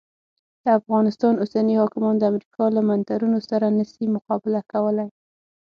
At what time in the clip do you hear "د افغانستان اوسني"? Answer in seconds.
0.63-1.73